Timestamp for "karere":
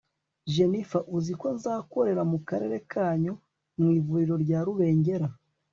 2.47-2.77